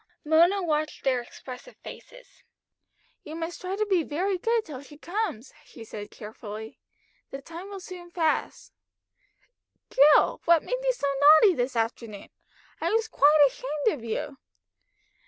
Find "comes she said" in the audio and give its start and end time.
4.97-6.09